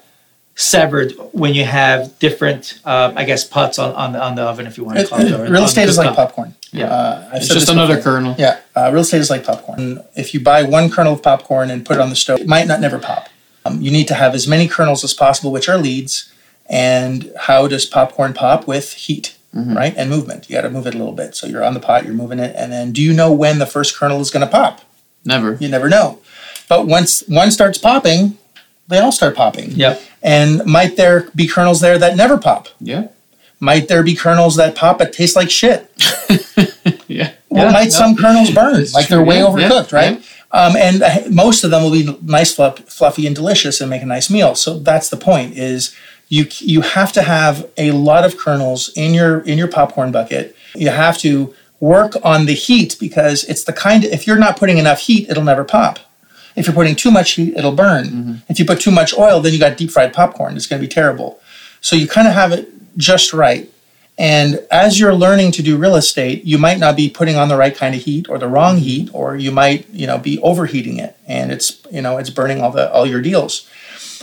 severed 0.59 1.13
when 1.31 1.53
you 1.53 1.63
have 1.63 2.19
different, 2.19 2.79
uh, 2.83 3.13
I 3.15 3.23
guess, 3.23 3.45
pots 3.45 3.79
on, 3.79 3.93
on, 3.95 4.11
the, 4.11 4.21
on 4.21 4.35
the 4.35 4.41
oven, 4.43 4.67
if 4.67 4.77
you 4.77 4.83
want 4.83 4.97
to 4.99 5.07
call 5.07 5.21
it. 5.21 5.31
it- 5.31 5.49
real 5.49 5.63
estate 5.63 5.87
is 5.87 5.97
like 5.97 6.09
cooktop. 6.09 6.15
popcorn. 6.15 6.55
Yeah. 6.73 6.87
Uh, 6.93 7.29
It's 7.35 7.47
just 7.47 7.69
another 7.69 7.95
before. 7.95 8.13
kernel. 8.13 8.35
Yeah, 8.37 8.59
uh, 8.75 8.89
real 8.91 9.01
estate 9.03 9.21
is 9.21 9.29
like 9.29 9.45
popcorn. 9.45 10.03
If 10.17 10.33
you 10.33 10.41
buy 10.41 10.63
one 10.63 10.89
kernel 10.91 11.13
of 11.13 11.23
popcorn 11.23 11.71
and 11.71 11.85
put 11.85 11.95
it 11.95 12.01
on 12.01 12.09
the 12.09 12.15
stove, 12.15 12.41
it 12.41 12.47
might 12.47 12.67
not 12.67 12.81
never 12.81 12.99
pop. 12.99 13.29
Um, 13.65 13.81
you 13.81 13.89
need 13.89 14.07
to 14.09 14.13
have 14.15 14.35
as 14.35 14.47
many 14.49 14.67
kernels 14.67 15.03
as 15.03 15.13
possible, 15.13 15.51
which 15.51 15.69
are 15.69 15.77
leads. 15.77 16.31
And 16.67 17.31
how 17.39 17.67
does 17.67 17.85
popcorn 17.85 18.33
pop? 18.33 18.67
With 18.67 18.93
heat, 18.93 19.37
right? 19.53 19.93
And 19.97 20.09
movement. 20.09 20.49
You 20.49 20.55
got 20.55 20.61
to 20.61 20.69
move 20.69 20.85
it 20.87 20.93
a 20.93 20.97
little 20.97 21.13
bit. 21.13 21.35
So 21.35 21.47
you're 21.47 21.63
on 21.63 21.73
the 21.73 21.79
pot, 21.79 22.03
you're 22.05 22.13
moving 22.13 22.37
it. 22.39 22.53
And 22.55 22.71
then 22.71 22.91
do 22.91 23.01
you 23.01 23.13
know 23.13 23.31
when 23.31 23.59
the 23.59 23.65
first 23.65 23.97
kernel 23.97 24.19
is 24.21 24.29
going 24.29 24.45
to 24.45 24.51
pop? 24.51 24.81
Never. 25.25 25.53
You 25.59 25.67
never 25.69 25.89
know. 25.89 26.19
But 26.67 26.85
once 26.85 27.23
one 27.27 27.49
starts 27.51 27.77
popping, 27.79 28.37
they 28.87 28.99
all 28.99 29.11
start 29.11 29.35
popping. 29.35 29.71
Yep. 29.71 30.01
And 30.21 30.65
might 30.65 30.95
there 30.97 31.29
be 31.35 31.47
kernels 31.47 31.79
there 31.81 31.97
that 31.97 32.15
never 32.17 32.37
pop? 32.37 32.67
Yeah. 32.79 33.07
Might 33.59 33.87
there 33.87 34.03
be 34.03 34.15
kernels 34.15 34.55
that 34.57 34.75
pop 34.75 34.97
but 34.99 35.13
taste 35.13 35.35
like 35.35 35.49
shit? 35.49 35.89
Yeah. 37.07 37.33
Well, 37.49 37.65
Yeah, 37.65 37.71
might 37.71 37.85
no. 37.85 37.89
some 37.89 38.15
kernels 38.15 38.51
burn? 38.51 38.85
Like 38.93 39.07
they're 39.07 39.23
way 39.23 39.39
yeah, 39.39 39.45
overcooked, 39.47 39.91
yeah, 39.91 39.97
right? 39.97 40.23
Um, 40.51 40.75
and 40.77 41.01
uh, 41.01 41.21
most 41.29 41.63
of 41.63 41.71
them 41.71 41.83
will 41.83 41.91
be 41.91 42.17
nice, 42.21 42.53
fluff, 42.53 42.79
fluffy, 42.79 43.25
and 43.25 43.35
delicious, 43.35 43.81
and 43.81 43.89
make 43.89 44.03
a 44.03 44.05
nice 44.05 44.29
meal. 44.29 44.53
So 44.55 44.77
that's 44.79 45.09
the 45.09 45.17
point: 45.17 45.57
is 45.57 45.95
you 46.27 46.45
you 46.59 46.81
have 46.81 47.11
to 47.13 47.23
have 47.23 47.67
a 47.77 47.91
lot 47.91 48.25
of 48.25 48.37
kernels 48.37 48.91
in 48.95 49.13
your 49.15 49.41
in 49.41 49.57
your 49.57 49.67
popcorn 49.67 50.11
bucket. 50.11 50.55
You 50.75 50.89
have 50.89 51.17
to 51.19 51.53
work 51.79 52.13
on 52.23 52.45
the 52.45 52.53
heat 52.53 52.95
because 52.99 53.43
it's 53.45 53.63
the 53.63 53.73
kind. 53.73 54.03
Of, 54.03 54.11
if 54.11 54.27
you're 54.27 54.37
not 54.37 54.57
putting 54.57 54.77
enough 54.77 54.99
heat, 55.01 55.29
it'll 55.29 55.43
never 55.43 55.63
pop. 55.63 55.99
If 56.55 56.65
you're 56.65 56.75
putting 56.75 56.95
too 56.95 57.11
much 57.11 57.31
heat, 57.31 57.55
it'll 57.55 57.71
burn. 57.71 58.05
If 58.49 58.59
you 58.59 58.65
put 58.65 58.79
too 58.81 58.91
much 58.91 59.17
oil, 59.17 59.39
then 59.39 59.53
you 59.53 59.59
got 59.59 59.77
deep 59.77 59.91
fried 59.91 60.13
popcorn. 60.13 60.55
It's 60.55 60.67
going 60.67 60.81
to 60.81 60.87
be 60.87 60.91
terrible. 60.91 61.39
So 61.81 61.95
you 61.95 62.07
kind 62.07 62.27
of 62.27 62.33
have 62.33 62.51
it 62.51 62.69
just 62.97 63.33
right. 63.33 63.71
And 64.17 64.65
as 64.69 64.99
you're 64.99 65.13
learning 65.15 65.53
to 65.53 65.63
do 65.63 65.77
real 65.77 65.95
estate, 65.95 66.43
you 66.43 66.57
might 66.57 66.77
not 66.77 66.97
be 66.97 67.09
putting 67.09 67.37
on 67.37 67.47
the 67.47 67.55
right 67.55 67.73
kind 67.73 67.95
of 67.95 68.01
heat 68.01 68.27
or 68.27 68.37
the 68.37 68.49
wrong 68.49 68.77
heat, 68.77 69.09
or 69.13 69.37
you 69.37 69.49
might, 69.49 69.89
you 69.91 70.05
know, 70.05 70.17
be 70.17 70.39
overheating 70.41 70.97
it 70.97 71.15
and 71.25 71.53
it's, 71.53 71.81
you 71.89 72.01
know, 72.01 72.17
it's 72.17 72.29
burning 72.29 72.61
all 72.61 72.71
the 72.71 72.91
all 72.91 73.05
your 73.05 73.21
deals. 73.21 73.69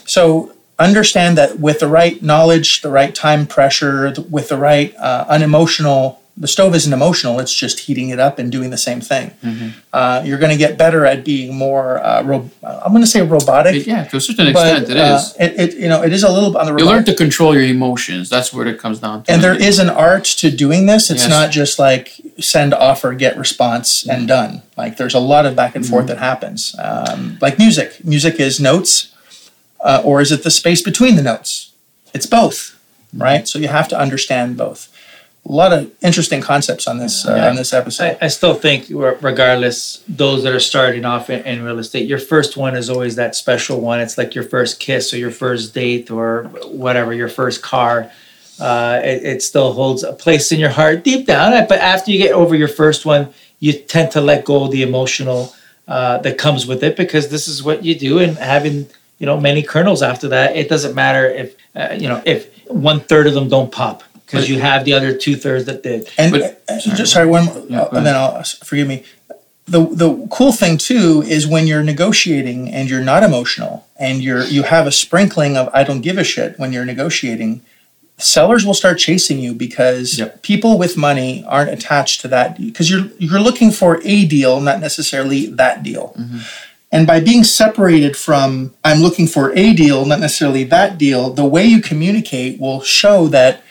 So 0.04 0.52
understand 0.78 1.38
that 1.38 1.59
with 1.61 1.80
the 1.80 1.88
right 1.88 2.23
knowledge, 2.23 2.83
the 2.83 2.90
right 2.90 3.14
time 3.14 3.47
pressure, 3.47 4.12
with 4.28 4.50
the 4.50 4.59
right 4.59 4.95
uh, 4.97 5.25
unemotional, 5.28 6.21
the 6.38 6.47
stove 6.49 6.75
isn't 6.75 6.93
emotional. 6.93 7.40
It's 7.40 7.55
just 7.55 7.81
heating 7.81 8.11
it 8.11 8.19
up 8.19 8.38
and 8.38 8.52
doing 8.52 8.69
the 8.71 8.76
same 8.76 9.00
thing. 9.00 9.31
Uh, 9.93 10.23
you're 10.25 10.37
going 10.38 10.50
to 10.52 10.59
get 10.59 10.76
better 10.76 11.07
at 11.07 11.25
being 11.25 11.55
more. 11.57 11.99
Uh, 12.05 12.23
ro- 12.25 12.50
I'm 12.62 12.93
going 12.93 13.02
to 13.02 13.07
say 13.07 13.23
robotic, 13.23 13.87
Yeah. 13.87 14.05
To 14.05 14.19
a 14.19 14.21
certain 14.21 14.52
but 14.52 14.66
extent, 14.83 14.90
it 14.90 14.97
uh, 15.00 15.16
is. 15.16 15.35
it, 15.40 15.61
it, 15.61 15.75
you 15.81 15.88
know, 15.88 16.02
it 16.02 16.12
is 16.12 16.23
a 16.23 16.31
little 16.31 16.57
on 16.59 16.66
the 16.66 16.76
You 16.78 16.85
learn 16.87 17.05
to 17.07 17.14
control 17.14 17.55
your 17.55 17.62
emotions. 17.64 18.28
That's 18.28 18.52
where 18.52 18.66
it 18.66 18.78
comes 18.78 18.99
down 19.00 19.23
to. 19.25 19.33
and 19.33 19.43
there 19.43 19.55
is 19.59 19.78
an 19.78 19.88
art 19.88 20.25
to 20.40 20.50
doing 20.50 20.85
this. 20.87 21.11
It's 21.11 21.23
Yes. 21.23 21.31
not 21.31 21.50
just 21.50 21.78
like 21.78 22.21
send 22.38 22.75
offer, 22.75 23.14
get 23.14 23.38
response, 23.38 24.07
and 24.07 24.28
done. 24.28 24.62
Like 24.76 24.99
there's 24.99 25.14
a 25.14 25.19
lot 25.21 25.47
of 25.47 25.57
back 25.57 25.75
and 25.75 25.87
forth 25.87 26.07
that 26.09 26.19
happens. 26.19 26.76
Um, 26.78 27.38
like 27.40 27.59
music, 27.59 28.05
music 28.05 28.38
is 28.38 28.61
notes, 28.61 29.14
uh, 29.81 30.02
or 30.05 30.21
is 30.21 30.31
it 30.33 30.43
the 30.43 30.50
space 30.50 30.83
between 30.83 31.16
the 31.16 31.23
notes? 31.23 31.73
It's 32.12 32.26
both, 32.26 32.78
right? 33.14 33.49
So 33.49 33.59
you 33.59 33.69
have 33.69 33.88
to 33.88 33.99
understand 33.99 34.59
both. 34.59 34.93
A 35.48 35.52
lot 35.52 35.72
of 35.72 35.90
interesting 36.02 36.40
concepts 36.40 36.88
on 36.88 36.98
this 36.98 37.24
uh, 37.24 37.34
Yeah. 37.36 37.48
on 37.50 37.56
this 37.56 37.72
episode. 37.72 38.16
I, 38.20 38.26
I 38.26 38.28
still 38.28 38.54
think, 38.54 38.86
regardless, 38.90 40.02
those 40.08 40.42
that 40.42 40.52
are 40.52 40.60
starting 40.60 41.04
off 41.04 41.30
in, 41.30 41.42
in 41.44 41.62
real 41.62 41.78
estate, 41.78 42.08
your 42.08 42.18
first 42.18 42.56
one 42.56 42.76
is 42.76 42.90
always 42.90 43.14
that 43.16 43.36
special 43.36 43.80
one. 43.80 44.00
It's 44.00 44.18
like 44.18 44.34
your 44.34 44.44
first 44.44 44.80
kiss 44.80 45.14
or 45.14 45.18
your 45.18 45.30
first 45.30 45.72
date 45.72 46.10
or 46.10 46.44
whatever, 46.64 47.14
your 47.14 47.28
first 47.28 47.62
car. 47.62 48.10
Uh, 48.58 49.00
it, 49.04 49.22
it 49.22 49.42
still 49.42 49.72
holds 49.72 50.02
a 50.02 50.12
place 50.14 50.50
in 50.50 50.58
your 50.58 50.70
heart 50.70 51.04
deep 51.04 51.26
down. 51.26 51.52
But 51.68 51.78
after 51.78 52.10
you 52.10 52.18
get 52.18 52.32
over 52.32 52.54
your 52.56 52.68
first 52.68 53.06
one, 53.06 53.28
you 53.60 53.72
tend 53.72 54.10
to 54.12 54.20
let 54.20 54.44
go 54.44 54.64
of 54.64 54.70
the 54.72 54.82
emotional 54.82 55.54
uh, 55.86 56.18
that 56.18 56.38
comes 56.38 56.66
with 56.66 56.82
it 56.82 56.96
because 56.96 57.28
this 57.28 57.46
is 57.46 57.62
what 57.62 57.84
you 57.84 57.94
do. 57.96 58.18
And 58.18 58.36
having 58.36 58.86
you 59.18 59.26
know 59.26 59.38
many 59.38 59.62
kernels 59.62 60.02
after 60.02 60.28
that, 60.28 60.56
it 60.56 60.68
doesn't 60.68 60.94
matter 60.94 61.28
if 61.28 61.54
uh, 61.76 61.94
you 61.96 62.08
know 62.08 62.20
if 62.26 62.48
one 62.68 62.98
third 63.00 63.26
of 63.28 63.34
them 63.34 63.48
don't 63.48 63.70
pop. 63.70 64.02
Because 64.26 64.49
you 64.49 64.61
have 64.61 64.85
the 64.85 64.92
other 64.92 65.16
two 65.16 65.37
thirds 65.37 65.64
that 65.66 65.83
did. 65.83 66.09
And 66.18 66.33
But- 66.33 66.62
uh, 66.68 66.78
just 66.80 67.12
sorry, 67.12 67.26
one, 67.28 67.49
Yeah, 67.68 67.83
uh, 67.83 67.88
and 67.97 68.04
then 68.06 68.14
I'll 68.16 68.42
forgive 68.64 68.88
me. 68.88 69.04
The 69.68 69.85
the 69.90 70.26
cool 70.30 70.52
thing 70.52 70.78
too 70.78 71.25
is 71.26 71.47
when 71.47 71.66
you're 71.66 71.83
negotiating 71.83 72.71
and 72.73 72.88
you're 72.88 73.02
not 73.02 73.23
emotional 73.25 73.85
and 73.99 74.23
you're 74.23 74.45
you 74.45 74.62
have 74.62 74.87
a 74.87 74.92
sprinkling 74.92 75.56
of 75.56 75.68
I 75.75 75.83
don't 75.83 76.02
give 76.02 76.18
a 76.18 76.25
shit 76.25 76.56
when 76.59 76.73
you're 76.73 76.85
negotiating, 76.85 77.62
sellers 78.16 78.64
will 78.64 78.75
start 78.75 78.99
chasing 78.99 79.40
you 79.40 79.54
because 79.54 80.18
Yep. 80.21 80.42
people 80.42 80.78
with 80.78 80.97
money 80.97 81.45
aren't 81.49 81.71
attached 81.71 82.21
to 82.21 82.28
that 82.28 82.59
because 82.64 82.88
you're 82.90 83.09
you're 83.18 83.40
looking 83.40 83.73
for 83.73 84.00
a 84.04 84.25
deal, 84.25 84.61
not 84.61 84.80
necessarily 84.80 85.47
that 85.47 85.83
deal. 85.83 86.16
And 86.92 87.04
by 87.04 87.18
being 87.18 87.42
separated 87.42 88.16
from 88.16 88.73
I'm 88.85 89.00
looking 89.00 89.26
for 89.26 89.52
a 89.56 89.73
deal, 89.75 90.04
not 90.06 90.21
necessarily 90.21 90.62
that 90.64 90.97
deal, 90.97 91.30
the 91.30 91.45
way 91.45 91.64
you 91.64 91.80
communicate 91.83 92.61
will 92.61 92.83
show 92.83 93.26
that 93.28 93.62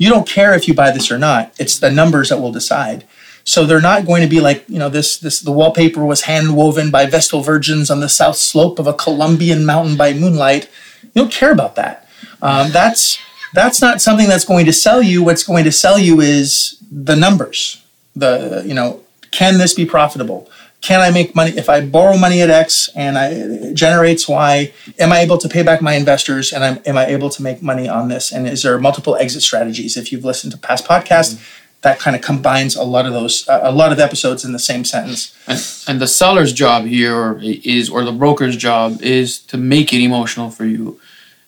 you 0.00 0.08
don't 0.08 0.26
care 0.26 0.54
if 0.54 0.66
you 0.66 0.72
buy 0.72 0.90
this 0.90 1.10
or 1.10 1.18
not. 1.18 1.52
It's 1.58 1.78
the 1.78 1.90
numbers 1.90 2.30
that 2.30 2.40
will 2.40 2.52
decide. 2.52 3.04
So 3.44 3.66
they're 3.66 3.82
not 3.82 4.06
going 4.06 4.22
to 4.22 4.28
be 4.28 4.40
like, 4.40 4.64
you 4.66 4.78
know, 4.78 4.88
this 4.88 5.18
this 5.18 5.40
the 5.40 5.52
wallpaper 5.52 6.02
was 6.06 6.22
hand 6.22 6.56
woven 6.56 6.90
by 6.90 7.04
Vestal 7.04 7.42
Virgins 7.42 7.90
on 7.90 8.00
the 8.00 8.08
south 8.08 8.36
slope 8.36 8.78
of 8.78 8.86
a 8.86 8.94
Colombian 8.94 9.66
mountain 9.66 9.98
by 9.98 10.14
moonlight. 10.14 10.70
You 11.02 11.10
don't 11.22 11.32
care 11.32 11.52
about 11.52 11.76
that. 11.76 12.08
Um, 12.40 12.70
that's 12.70 13.18
that's 13.52 13.82
not 13.82 14.00
something 14.00 14.26
that's 14.26 14.46
going 14.46 14.64
to 14.64 14.72
sell 14.72 15.02
you. 15.02 15.22
What's 15.22 15.44
going 15.44 15.64
to 15.64 15.72
sell 15.72 15.98
you 15.98 16.22
is 16.22 16.82
the 16.90 17.14
numbers. 17.14 17.84
The 18.16 18.62
you 18.64 18.72
know, 18.72 19.02
can 19.32 19.58
this 19.58 19.74
be 19.74 19.84
profitable? 19.84 20.48
Can 20.80 21.00
I 21.00 21.10
make 21.10 21.34
money 21.34 21.50
if 21.56 21.68
I 21.68 21.82
borrow 21.82 22.16
money 22.16 22.40
at 22.40 22.48
X 22.48 22.88
and 22.94 23.18
I 23.18 23.26
it 23.28 23.74
generates 23.74 24.26
Y? 24.26 24.72
Am 24.98 25.12
I 25.12 25.20
able 25.20 25.36
to 25.38 25.48
pay 25.48 25.62
back 25.62 25.82
my 25.82 25.94
investors? 25.94 26.52
And 26.52 26.64
I'm, 26.64 26.80
am 26.86 26.96
I 26.96 27.06
able 27.06 27.28
to 27.30 27.42
make 27.42 27.62
money 27.62 27.86
on 27.88 28.08
this? 28.08 28.32
And 28.32 28.48
is 28.48 28.62
there 28.62 28.78
multiple 28.78 29.14
exit 29.16 29.42
strategies? 29.42 29.96
If 29.96 30.10
you've 30.10 30.24
listened 30.24 30.52
to 30.52 30.58
past 30.58 30.86
podcasts, 30.86 31.34
mm-hmm. 31.34 31.80
that 31.82 31.98
kind 31.98 32.16
of 32.16 32.22
combines 32.22 32.76
a 32.76 32.82
lot 32.82 33.04
of 33.04 33.12
those 33.12 33.46
a 33.48 33.70
lot 33.70 33.92
of 33.92 33.98
episodes 33.98 34.42
in 34.44 34.52
the 34.52 34.58
same 34.58 34.84
sentence. 34.84 35.36
And, 35.46 35.58
and 35.86 36.00
the 36.00 36.08
seller's 36.08 36.52
job 36.52 36.86
here 36.86 37.38
is, 37.42 37.90
or 37.90 38.02
the 38.04 38.12
broker's 38.12 38.56
job 38.56 39.02
is 39.02 39.38
to 39.48 39.58
make 39.58 39.92
it 39.92 40.00
emotional 40.00 40.50
for 40.50 40.64
you. 40.64 40.98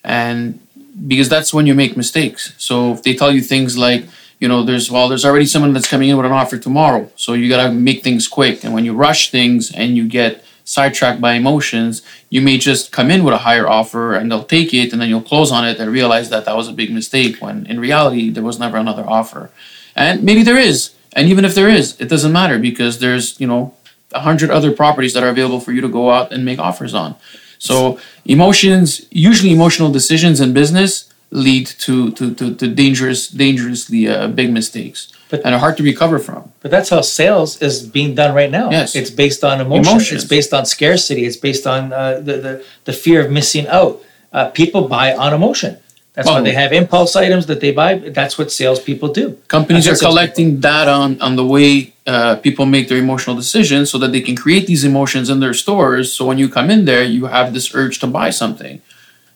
And 0.04 0.60
because 1.06 1.30
that's 1.30 1.54
when 1.54 1.66
you 1.66 1.74
make 1.74 1.96
mistakes. 1.96 2.52
So 2.58 2.92
if 2.92 3.02
they 3.02 3.14
tell 3.14 3.32
you 3.32 3.40
things 3.40 3.78
like, 3.78 4.04
you 4.42 4.48
know, 4.48 4.64
there's, 4.64 4.90
well, 4.90 5.08
there's 5.08 5.24
already 5.24 5.46
someone 5.46 5.72
that's 5.72 5.88
coming 5.88 6.08
in 6.08 6.16
with 6.16 6.26
an 6.26 6.32
offer 6.32 6.58
tomorrow. 6.58 7.08
So 7.14 7.34
you 7.34 7.48
got 7.48 7.62
to 7.68 7.72
make 7.72 8.02
things 8.02 8.26
quick. 8.26 8.64
And 8.64 8.74
when 8.74 8.84
you 8.84 8.92
rush 8.92 9.30
things 9.30 9.72
and 9.72 9.96
you 9.96 10.08
get 10.08 10.44
sidetracked 10.64 11.20
by 11.20 11.34
emotions, 11.34 12.02
you 12.28 12.40
may 12.40 12.58
just 12.58 12.90
come 12.90 13.08
in 13.12 13.22
with 13.22 13.34
a 13.34 13.44
higher 13.46 13.68
offer 13.68 14.14
and 14.14 14.28
they'll 14.28 14.42
take 14.42 14.74
it 14.74 14.92
and 14.92 15.00
then 15.00 15.08
you'll 15.08 15.22
close 15.22 15.52
on 15.52 15.64
it 15.64 15.78
and 15.78 15.92
realize 15.92 16.28
that 16.30 16.44
that 16.46 16.56
was 16.56 16.66
a 16.66 16.72
big 16.72 16.92
mistake 16.92 17.36
when 17.36 17.66
in 17.66 17.78
reality 17.78 18.30
there 18.30 18.42
was 18.42 18.58
never 18.58 18.76
another 18.76 19.04
offer. 19.08 19.52
And 19.94 20.24
maybe 20.24 20.42
there 20.42 20.58
is. 20.58 20.90
And 21.12 21.28
even 21.28 21.44
if 21.44 21.54
there 21.54 21.68
is, 21.68 22.00
it 22.00 22.08
doesn't 22.08 22.32
matter 22.32 22.58
because 22.58 22.98
there's, 22.98 23.38
you 23.38 23.46
know, 23.46 23.76
a 24.12 24.20
hundred 24.20 24.50
other 24.50 24.72
properties 24.72 25.14
that 25.14 25.22
are 25.22 25.28
available 25.28 25.60
for 25.60 25.70
you 25.70 25.80
to 25.80 25.88
go 25.88 26.10
out 26.10 26.32
and 26.32 26.44
make 26.44 26.58
offers 26.58 26.94
on. 26.94 27.14
So 27.60 28.00
emotions, 28.24 29.06
usually 29.12 29.52
emotional 29.52 29.92
decisions 29.92 30.40
in 30.40 30.52
business 30.52 31.11
lead 31.32 31.66
to 31.66 32.12
to, 32.12 32.34
to, 32.34 32.54
to 32.54 32.68
dangerous, 32.68 33.28
dangerously 33.28 34.06
uh, 34.06 34.28
big 34.28 34.52
mistakes 34.52 35.08
But- 35.30 35.40
and 35.44 35.54
are 35.54 35.58
hard 35.58 35.76
to 35.78 35.82
recover 35.82 36.18
from. 36.18 36.52
But 36.60 36.70
that's 36.70 36.90
how 36.90 37.00
sales 37.00 37.60
is 37.60 37.82
being 37.82 38.14
done 38.14 38.34
right 38.34 38.50
now. 38.50 38.70
Yes. 38.70 38.94
It's 38.94 39.10
based 39.10 39.42
on 39.42 39.60
emotion. 39.60 39.92
Emotions. 39.92 40.22
It's 40.22 40.28
based 40.28 40.52
on 40.54 40.64
scarcity. 40.66 41.24
It's 41.24 41.36
based 41.36 41.66
on 41.66 41.92
uh, 41.92 42.20
the, 42.20 42.36
the, 42.36 42.64
the 42.84 42.92
fear 42.92 43.24
of 43.24 43.32
missing 43.32 43.66
out. 43.66 44.00
Uh, 44.32 44.50
people 44.50 44.88
buy 44.88 45.14
on 45.14 45.34
emotion. 45.34 45.78
That's 46.14 46.28
why 46.28 46.42
they 46.42 46.52
have 46.52 46.74
impulse 46.74 47.16
items 47.16 47.46
that 47.46 47.60
they 47.60 47.72
buy. 47.72 47.94
That's 47.94 48.36
what 48.36 48.52
salespeople 48.52 49.14
do. 49.14 49.38
Companies 49.48 49.88
are 49.88 49.96
collecting 49.96 50.60
data 50.60 50.90
on, 50.90 51.20
on 51.22 51.36
the 51.36 51.44
way 51.44 51.94
uh, 52.06 52.36
people 52.36 52.66
make 52.66 52.88
their 52.88 52.98
emotional 52.98 53.34
decisions 53.34 53.90
so 53.90 53.96
that 53.96 54.12
they 54.12 54.20
can 54.20 54.36
create 54.36 54.66
these 54.66 54.84
emotions 54.84 55.30
in 55.30 55.40
their 55.40 55.54
stores. 55.54 56.12
So 56.12 56.26
when 56.26 56.36
you 56.36 56.50
come 56.50 56.68
in 56.68 56.84
there, 56.84 57.02
you 57.02 57.26
have 57.26 57.54
this 57.54 57.74
urge 57.74 57.98
to 58.00 58.06
buy 58.06 58.28
something. 58.28 58.82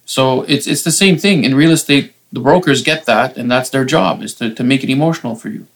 So 0.07 0.43
it's 0.43 0.67
it's 0.67 0.83
the 0.83 0.93
same 0.93 1.19
thing 1.19 1.45
in 1.45 1.55
real 1.55 1.73
estate. 1.73 2.15
The 2.33 2.41
brokers 2.41 2.83
get 2.83 3.05
that, 3.05 3.37
and 3.37 3.51
that's 3.51 3.71
their 3.71 3.85
job 3.85 4.23
is 4.23 4.35
to, 4.35 4.53
to 4.55 4.65
make 4.65 4.83
it 4.83 4.91
emotional 4.91 5.37
for 5.37 5.49
you. 5.49 5.67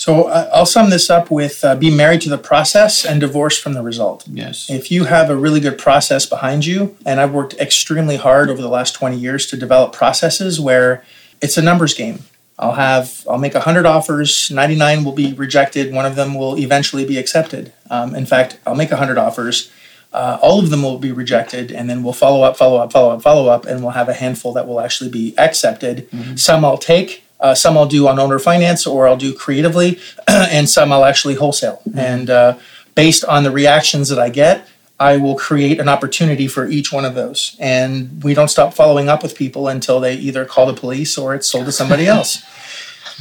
So 0.00 0.24
uh, 0.24 0.48
I'll 0.54 0.64
sum 0.64 0.88
this 0.88 1.10
up 1.10 1.30
with 1.30 1.62
uh, 1.62 1.76
be 1.76 1.94
married 1.94 2.22
to 2.22 2.30
the 2.30 2.38
process 2.38 3.04
and 3.04 3.20
divorced 3.20 3.62
from 3.62 3.74
the 3.74 3.82
result. 3.82 4.24
Yes. 4.26 4.70
If 4.70 4.90
you 4.90 5.04
have 5.04 5.28
a 5.28 5.36
really 5.36 5.60
good 5.60 5.76
process 5.76 6.24
behind 6.24 6.64
you, 6.64 6.96
and 7.04 7.20
I've 7.20 7.34
worked 7.34 7.52
extremely 7.54 8.16
hard 8.16 8.48
over 8.48 8.62
the 8.62 8.68
last 8.68 8.94
20 8.94 9.18
years 9.18 9.46
to 9.48 9.58
develop 9.58 9.92
processes 9.92 10.58
where 10.58 11.04
it's 11.42 11.58
a 11.58 11.62
numbers 11.62 11.92
game. 11.92 12.20
I'll 12.58 12.72
have, 12.72 13.26
I'll 13.28 13.38
make 13.38 13.52
100 13.52 13.84
offers, 13.84 14.50
99 14.50 15.04
will 15.04 15.12
be 15.12 15.34
rejected, 15.34 15.92
one 15.92 16.06
of 16.06 16.14
them 16.14 16.34
will 16.34 16.58
eventually 16.58 17.06
be 17.06 17.18
accepted. 17.18 17.72
Um, 17.90 18.14
in 18.14 18.24
fact, 18.24 18.58
I'll 18.66 18.74
make 18.74 18.90
100 18.90 19.18
offers, 19.18 19.70
uh, 20.12 20.38
all 20.42 20.58
of 20.58 20.70
them 20.70 20.82
will 20.82 20.98
be 20.98 21.12
rejected, 21.12 21.70
and 21.70 21.88
then 21.88 22.02
we'll 22.02 22.12
follow 22.12 22.42
up, 22.42 22.56
follow 22.56 22.78
up, 22.78 22.90
follow 22.92 23.10
up, 23.10 23.22
follow 23.22 23.48
up, 23.48 23.64
and 23.66 23.82
we'll 23.82 23.92
have 23.92 24.08
a 24.08 24.14
handful 24.14 24.52
that 24.54 24.66
will 24.66 24.80
actually 24.80 25.10
be 25.10 25.34
accepted. 25.38 26.08
Some 26.38 26.64
I'll 26.64 26.78
take, 26.78 27.22
uh, 27.38 27.54
some 27.54 27.76
I'll 27.78 27.86
do 27.86 28.08
on 28.08 28.18
owner 28.18 28.38
finance 28.38 28.86
or 28.86 29.06
I'll 29.06 29.16
do 29.16 29.32
creatively, 29.32 29.98
and 30.28 30.68
some 30.68 30.92
I'll 30.92 31.04
actually 31.04 31.34
wholesale. 31.34 31.80
And 31.96 32.28
uh, 32.28 32.58
based 32.94 33.24
on 33.24 33.44
the 33.44 33.50
reactions 33.52 34.08
that 34.08 34.18
I 34.18 34.30
get, 34.30 34.66
I 34.98 35.16
will 35.16 35.36
create 35.36 35.80
an 35.80 35.88
opportunity 35.88 36.46
for 36.46 36.66
each 36.66 36.92
one 36.92 37.04
of 37.06 37.14
those. 37.14 37.56
And 37.58 38.22
we 38.22 38.34
don't 38.34 38.48
stop 38.48 38.74
following 38.74 39.08
up 39.08 39.22
with 39.22 39.34
people 39.34 39.68
until 39.68 39.98
they 40.00 40.14
either 40.16 40.44
call 40.44 40.66
the 40.66 40.74
police 40.74 41.16
or 41.16 41.34
it's 41.34 41.48
sold 41.48 41.64
to 41.66 41.72
somebody 41.72 42.06
else. 42.16 42.42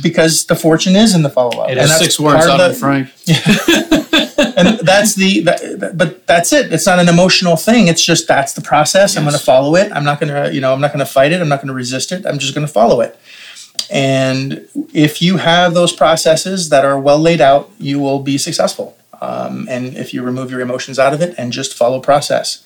Because 0.01 0.45
the 0.45 0.55
fortune 0.55 0.95
is 0.95 1.13
in 1.15 1.21
the 1.23 1.29
follow 1.29 1.59
up. 1.61 1.69
It 1.69 1.77
And 1.77 1.85
is 1.85 1.97
Six 1.97 2.19
words 2.19 2.45
part 2.45 2.49
out 2.49 2.59
of 2.59 2.71
of 2.71 2.73
the- 2.73 2.79
Frank. 2.79 4.28
and 4.59 4.79
that's 4.79 5.15
the 5.15 5.41
that, 5.41 5.93
but 5.95 6.25
that's 6.27 6.53
it. 6.53 6.71
It's 6.71 6.85
not 6.85 6.99
an 6.99 7.09
emotional 7.09 7.55
thing. 7.55 7.87
It's 7.87 8.03
just 8.03 8.27
that's 8.27 8.53
the 8.53 8.61
process. 8.61 9.17
I'm 9.17 9.23
going 9.23 9.35
to 9.35 9.43
follow 9.43 9.75
it. 9.75 9.91
I'm 9.91 10.03
not 10.03 10.19
going 10.19 10.33
to 10.33 10.53
you 10.53 10.61
know 10.61 10.73
i'm 10.73 10.81
not 10.81 10.93
going 10.93 11.05
to 11.05 11.11
fight 11.11 11.31
it. 11.31 11.41
I'm 11.41 11.49
not 11.49 11.57
going 11.57 11.67
to 11.67 11.73
resist 11.73 12.11
it. 12.11 12.25
I'm 12.25 12.39
just 12.39 12.53
going 12.53 12.65
to 12.65 12.71
follow 12.71 13.01
it. 13.01 13.19
And 13.89 14.67
if 14.93 15.21
you 15.21 15.37
have 15.37 15.73
those 15.73 15.93
processes 15.93 16.69
that 16.69 16.85
are 16.85 16.99
well 16.99 17.19
laid 17.19 17.41
out 17.41 17.71
you 17.79 17.99
will 17.99 18.19
be 18.19 18.37
successful. 18.37 18.97
Um, 19.21 19.67
and 19.69 19.97
if 19.97 20.13
you 20.13 20.23
remove 20.23 20.51
your 20.51 20.61
emotions 20.61 20.99
out 20.99 21.13
of 21.13 21.21
it 21.21 21.35
and 21.37 21.51
just 21.51 21.73
follow 21.73 21.99
process. 21.99 22.65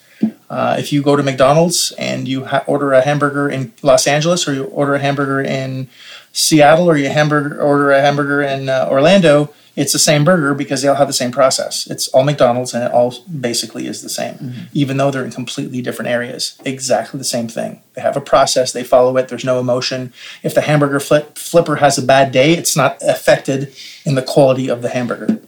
Uh, 0.50 0.76
if 0.78 0.94
you 0.94 1.02
go 1.02 1.16
to 1.16 1.24
mcdonald's 1.24 1.92
and 1.98 2.28
you 2.28 2.46
ha- 2.46 2.64
order 2.68 2.94
a 2.94 3.02
hamburger 3.02 3.50
in 3.50 3.74
los 3.82 4.08
angeles 4.08 4.48
or 4.48 4.54
you 4.54 4.66
order 4.66 4.94
a 4.96 5.00
hamburger 5.00 5.42
in 5.42 5.90
seattle 6.34 6.90
or 6.90 6.98
you 6.98 7.10
hamburger 7.10 7.62
order 7.62 7.92
a 7.92 8.02
hamburger 8.02 8.42
in 8.42 8.68
uh, 8.68 8.88
orlando 8.90 9.54
it's 9.76 9.94
the 9.94 10.00
same 10.00 10.24
burger 10.24 10.54
because 10.54 10.82
they 10.82 10.88
all 10.88 10.96
have 10.96 11.08
the 11.08 11.14
same 11.14 11.32
process. 11.32 11.88
It's 11.88 12.08
all 12.10 12.24
McDonald's 12.24 12.74
and 12.74 12.84
it 12.84 12.92
all 12.92 13.16
basically 13.28 13.88
is 13.88 14.04
the 14.04 14.10
same, 14.10 14.68
even 14.72 14.98
though 14.98 15.10
they're 15.10 15.26
in 15.26 15.32
completely 15.32 15.82
different 15.82 16.12
areas. 16.12 16.60
Exactly 16.64 17.18
the 17.18 17.24
same 17.24 17.48
thing. 17.48 17.82
They 17.94 18.02
have 18.02 18.16
a 18.16 18.22
process, 18.22 18.72
they 18.72 18.84
follow 18.84 19.18
it, 19.18 19.30
there's 19.30 19.44
no 19.44 19.60
emotion. 19.60 20.14
If 20.44 20.54
the 20.54 20.62
hamburger 20.62 21.00
flip, 21.00 21.38
flipper 21.38 21.78
has 21.78 21.98
a 21.98 22.04
bad 22.04 22.32
day, 22.32 22.54
it's 22.54 22.76
not 22.76 22.98
affected 23.02 23.74
in 24.06 24.14
the 24.14 24.22
quality 24.22 24.70
of 24.70 24.84
the 24.84 24.90
hamburger. 24.90 25.42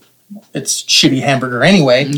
It's 0.52 0.82
shitty 0.82 1.20
hamburger 1.20 1.62
anyway. 1.62 2.12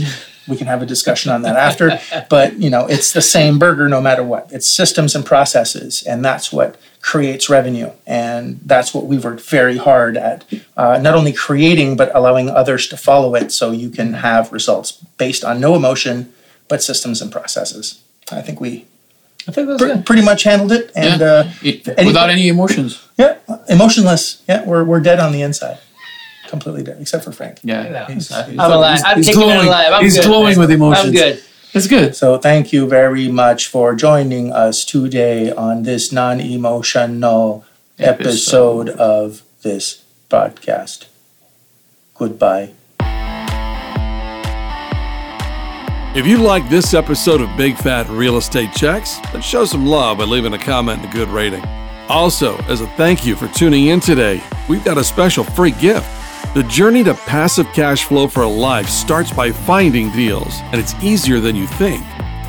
We 0.48 0.56
can 0.56 0.66
have 0.66 0.82
a 0.82 0.86
discussion 0.86 1.30
on 1.30 1.42
that 1.42 1.56
after, 1.56 2.00
but 2.30 2.54
you 2.58 2.70
know, 2.70 2.86
it's 2.86 3.12
the 3.12 3.20
same 3.22 3.58
burger 3.58 3.88
no 3.88 4.00
matter 4.00 4.22
what. 4.22 4.50
It's 4.52 4.68
systems 4.68 5.14
and 5.14 5.24
processes, 5.24 6.02
and 6.02 6.24
that's 6.24 6.52
what 6.52 6.76
creates 7.00 7.48
revenue. 7.48 7.90
And 8.06 8.58
that's 8.64 8.92
what 8.92 9.06
we've 9.06 9.22
worked 9.24 9.42
very 9.42 9.76
hard 9.76 10.16
at, 10.16 10.44
uh, 10.76 10.98
not 11.00 11.14
only 11.14 11.32
creating, 11.32 11.96
but 11.96 12.10
allowing 12.14 12.48
others 12.50 12.88
to 12.88 12.96
follow 12.96 13.34
it 13.34 13.52
so 13.52 13.70
you 13.70 13.88
can 13.90 14.14
have 14.14 14.52
results 14.52 14.92
based 15.16 15.44
on 15.44 15.60
no 15.60 15.74
emotion, 15.76 16.32
but 16.68 16.82
systems 16.82 17.22
and 17.22 17.30
processes. 17.30 18.02
I 18.32 18.42
think 18.42 18.60
we 18.60 18.86
I 19.46 19.52
think 19.52 19.68
that's 19.68 19.80
pr- 19.80 19.88
good. 19.88 20.04
pretty 20.06 20.22
much 20.22 20.42
handled 20.42 20.72
it. 20.72 20.90
And 20.94 21.20
Yeah. 21.20 21.26
uh, 21.26 21.50
It- 21.62 21.88
any- 21.96 22.06
without 22.08 22.28
any 22.30 22.48
emotions. 22.48 22.98
yeah, 23.16 23.36
emotionless. 23.68 24.42
Yeah, 24.48 24.64
we're, 24.64 24.84
we're 24.84 25.00
dead 25.00 25.20
on 25.20 25.32
the 25.32 25.40
inside. 25.42 25.78
Completely 26.48 26.82
dead, 26.82 26.96
except 27.00 27.24
for 27.24 27.32
Frank. 27.32 27.58
Yeah. 27.62 28.06
He's- 28.08 28.32
I'm 28.32 28.58
alive. 28.58 29.00
I'm 29.04 29.18
he's 29.18 29.26
kicking 29.26 29.42
it 29.42 29.44
glowing. 29.44 29.68
alive. 29.68 29.92
I'm 29.92 30.02
He's 30.02 30.16
good. 30.16 30.26
glowing 30.26 30.58
with 30.58 30.70
emotions. 30.70 31.06
I'm 31.06 31.12
good. 31.12 31.42
It's 31.74 31.86
good. 31.86 32.16
So 32.16 32.38
thank 32.38 32.72
you 32.72 32.88
very 32.88 33.28
much 33.28 33.66
for 33.68 33.94
joining 33.94 34.52
us 34.52 34.84
today 34.86 35.52
on 35.52 35.82
this 35.82 36.10
non-emotional 36.10 37.64
episode, 37.98 38.88
Episode. 38.88 38.98
of 38.98 39.42
this 39.62 40.02
podcast. 40.30 41.04
Goodbye. 42.14 42.70
If 46.16 46.26
you 46.26 46.38
like 46.38 46.68
this 46.70 46.94
episode 46.94 47.40
of 47.42 47.54
Big 47.56 47.76
Fat 47.76 48.08
Real 48.08 48.38
Estate 48.38 48.72
Checks, 48.72 49.18
then 49.32 49.42
show 49.42 49.64
some 49.66 49.86
love 49.86 50.18
by 50.18 50.24
leaving 50.24 50.54
a 50.54 50.58
comment 50.58 51.02
and 51.02 51.10
a 51.10 51.12
good 51.12 51.28
rating. 51.28 51.62
Also, 52.08 52.56
as 52.62 52.80
a 52.80 52.86
thank 52.96 53.24
you 53.26 53.36
for 53.36 53.46
tuning 53.48 53.86
in 53.88 54.00
today, 54.00 54.42
we've 54.68 54.82
got 54.84 54.96
a 54.98 55.04
special 55.04 55.44
free 55.44 55.70
gift. 55.72 56.08
The 56.54 56.62
journey 56.64 57.04
to 57.04 57.14
passive 57.14 57.66
cash 57.72 58.04
flow 58.04 58.26
for 58.26 58.46
life 58.46 58.88
starts 58.88 59.32
by 59.32 59.52
finding 59.52 60.10
deals, 60.12 60.54
and 60.72 60.80
it's 60.80 60.94
easier 61.02 61.40
than 61.40 61.54
you 61.54 61.66
think. 61.66 62.02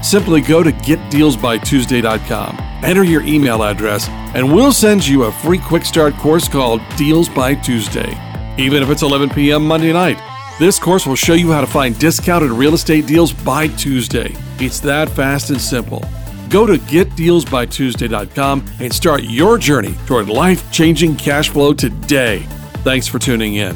Simply 0.03 0.41
go 0.41 0.63
to 0.63 0.71
getdealsbytuesday.com 0.71 2.69
enter 2.83 3.03
your 3.03 3.21
email 3.23 3.63
address, 3.63 4.07
and 4.33 4.53
we'll 4.53 4.71
send 4.71 5.07
you 5.07 5.23
a 5.23 5.31
free 5.31 5.59
quick 5.59 5.85
start 5.85 6.13
course 6.15 6.47
called 6.47 6.81
Deals 6.95 7.29
by 7.29 7.55
Tuesday. 7.55 8.17
Even 8.57 8.83
if 8.83 8.89
it's 8.89 9.01
11 9.01 9.29
p.m. 9.29 9.65
Monday 9.65 9.93
night, 9.93 10.17
this 10.59 10.79
course 10.79 11.05
will 11.05 11.15
show 11.15 11.33
you 11.33 11.51
how 11.51 11.61
to 11.61 11.67
find 11.67 11.97
discounted 11.97 12.51
real 12.51 12.73
estate 12.73 13.07
deals 13.07 13.31
by 13.31 13.67
Tuesday. 13.67 14.35
It's 14.59 14.79
that 14.81 15.09
fast 15.09 15.49
and 15.49 15.61
simple. 15.61 16.03
Go 16.49 16.65
to 16.65 16.77
getdealsbytuesday.com 16.77 18.65
and 18.79 18.93
start 18.93 19.23
your 19.23 19.57
journey 19.57 19.95
toward 20.05 20.27
life 20.27 20.69
changing 20.71 21.15
cash 21.15 21.49
flow 21.49 21.73
today. 21.73 22.39
Thanks 22.83 23.07
for 23.07 23.19
tuning 23.19 23.55
in, 23.55 23.75